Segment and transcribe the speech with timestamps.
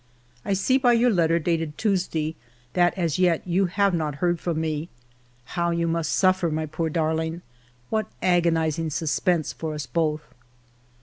[0.43, 2.35] I see by your letter dated Tuesday
[2.73, 4.89] that as yet you have not heard from me.
[5.53, 7.43] How you must suffer, my poor darling!
[7.91, 10.23] What agonizing sus pense for us both